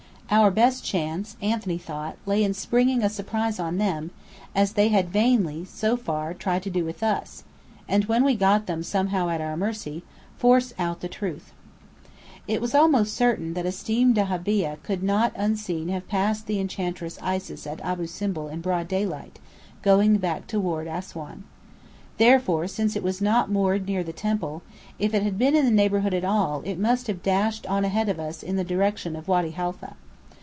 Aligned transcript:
Our 0.33 0.49
best 0.49 0.85
chance, 0.85 1.35
Anthony 1.41 1.77
thought, 1.77 2.15
lay 2.25 2.41
in 2.41 2.53
springing 2.53 3.03
a 3.03 3.09
surprise 3.09 3.59
on 3.59 3.77
them, 3.79 4.11
as 4.55 4.71
they 4.71 4.87
had 4.87 5.09
vainly 5.09 5.65
(so 5.65 5.97
far) 5.97 6.33
tried 6.33 6.63
to 6.63 6.69
do 6.69 6.85
with 6.85 7.03
us; 7.03 7.43
and 7.85 8.05
when 8.05 8.23
we 8.23 8.35
got 8.35 8.65
them 8.65 8.81
somehow 8.81 9.27
at 9.27 9.41
our 9.41 9.57
mercy, 9.57 10.03
force 10.37 10.73
out 10.79 11.01
the 11.01 11.09
truth. 11.09 11.51
It 12.47 12.61
was 12.61 12.73
almost 12.73 13.13
certain 13.13 13.55
that 13.55 13.65
a 13.65 13.73
steam 13.73 14.13
dahabeah 14.13 14.81
could 14.83 15.03
not 15.03 15.33
unseen 15.35 15.89
have 15.89 16.07
passed 16.07 16.47
the 16.47 16.61
Enchantress 16.61 17.19
Isis 17.21 17.67
at 17.67 17.81
Abu 17.81 18.07
Simbel 18.07 18.47
in 18.47 18.61
broad 18.61 18.87
daylight, 18.87 19.37
going 19.81 20.15
back 20.15 20.47
toward 20.47 20.87
Assuan. 20.87 21.43
Therefore, 22.17 22.67
since 22.69 22.95
it 22.95 23.03
was 23.03 23.19
not 23.21 23.51
moored 23.51 23.85
near 23.85 24.01
the 24.01 24.13
temple, 24.13 24.61
if 24.97 25.13
it 25.13 25.23
had 25.23 25.37
been 25.37 25.57
in 25.57 25.65
the 25.65 25.71
neighbourhood 25.71 26.13
at 26.13 26.23
all 26.23 26.61
it 26.63 26.79
must 26.79 27.07
have 27.07 27.21
dashed 27.21 27.65
on 27.67 27.83
ahead 27.83 28.07
of 28.07 28.17
us 28.17 28.41
in 28.41 28.55
the 28.55 28.63
direction 28.63 29.17
of 29.17 29.27
Wady 29.27 29.51
Haifa. 29.51 29.97